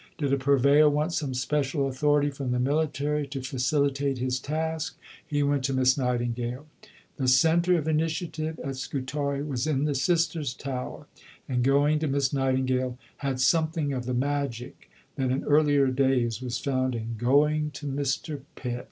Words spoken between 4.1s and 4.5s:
his